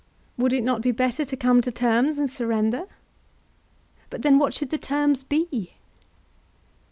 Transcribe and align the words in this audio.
Would 0.35 0.51
it 0.51 0.63
not 0.63 0.81
be 0.81 0.91
better 0.91 1.23
to 1.25 1.37
come 1.37 1.61
to 1.61 1.69
terms 1.71 2.17
and 2.17 2.27
surrender? 2.27 2.85
But 4.09 4.23
then 4.23 4.39
what 4.39 4.51
should 4.55 4.71
the 4.71 4.79
terms 4.79 5.23
be? 5.23 5.75